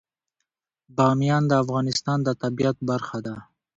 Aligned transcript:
بامیان 0.95 1.43
د 1.47 1.53
افغانستان 1.63 2.17
د 2.23 2.29
طبیعت 2.41 2.77
برخه 2.89 3.17
ده. 3.25 3.35